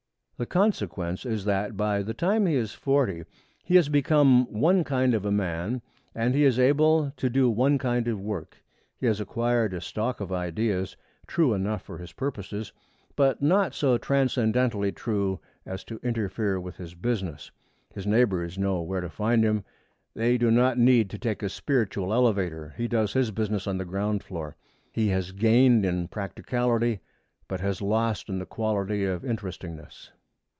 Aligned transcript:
The 0.37 0.47
consequence 0.47 1.23
is 1.23 1.45
that, 1.45 1.77
by 1.77 2.01
the 2.01 2.15
time 2.15 2.47
he 2.47 2.55
is 2.55 2.73
forty, 2.73 3.25
he 3.63 3.75
has 3.75 3.89
become 3.89 4.51
one 4.51 4.83
kind 4.83 5.13
of 5.13 5.23
a 5.23 5.31
man, 5.31 5.83
and 6.15 6.35
is 6.35 6.57
able 6.57 7.11
to 7.17 7.29
do 7.29 7.47
one 7.47 7.77
kind 7.77 8.07
of 8.07 8.19
work. 8.19 8.57
He 8.97 9.05
has 9.05 9.19
acquired 9.21 9.71
a 9.71 9.79
stock 9.81 10.19
of 10.19 10.31
ideas 10.31 10.97
true 11.27 11.53
enough 11.53 11.83
for 11.83 11.99
his 11.99 12.11
purposes, 12.13 12.73
but 13.15 13.43
not 13.43 13.75
so 13.75 13.99
transcendentally 13.99 14.91
true 14.91 15.39
as 15.63 15.83
to 15.83 15.99
interfere 16.01 16.59
with 16.59 16.77
his 16.77 16.95
business. 16.95 17.51
His 17.93 18.07
neighbors 18.07 18.57
know 18.57 18.81
where 18.81 19.01
to 19.01 19.09
find 19.09 19.43
him, 19.45 19.57
and 20.15 20.23
they 20.23 20.39
do 20.39 20.49
not 20.49 20.75
need 20.75 21.11
to 21.11 21.19
take 21.19 21.43
a 21.43 21.49
spiritual 21.49 22.11
elevator. 22.11 22.73
He 22.77 22.87
does 22.87 23.13
business 23.29 23.67
on 23.67 23.77
the 23.77 23.85
ground 23.85 24.23
floor. 24.23 24.55
He 24.91 25.09
has 25.09 25.33
gained 25.33 25.85
in 25.85 26.07
practicality, 26.07 26.99
but 27.47 27.61
has 27.61 27.79
lost 27.79 28.27
in 28.27 28.39
the 28.39 28.47
quality 28.47 29.05
of 29.05 29.23
interestingness. 29.23 30.11